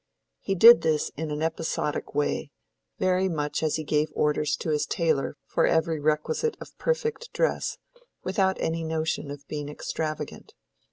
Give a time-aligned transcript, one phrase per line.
[0.39, 2.49] He did this in an episodic way,
[2.97, 7.77] very much as he gave orders to his tailor for every requisite of perfect dress,
[8.23, 10.55] without any notion of being extravagant.